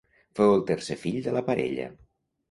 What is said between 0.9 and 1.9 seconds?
fill de la parella.